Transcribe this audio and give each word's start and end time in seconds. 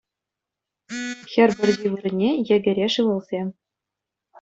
Хӗр 1.31 1.49
пӗрчи 1.57 1.87
вырӑнне— 1.91 2.29
йӗкӗреш 2.47 2.95
ывӑлсем 3.03 3.47